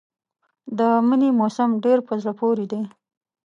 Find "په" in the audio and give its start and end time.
2.07-2.13